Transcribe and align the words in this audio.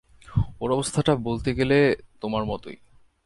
ওর 0.59 0.69
অবস্থাটা 0.71 1.15
বলতে 1.15 1.49
গেলে 1.53 1.77
তোমার 2.21 2.43
মতোই। 2.45 2.77